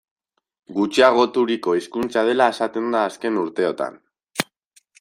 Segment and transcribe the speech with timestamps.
[0.77, 4.01] Gutxiagoturiko hizkuntza dela esaten da azken urteotan.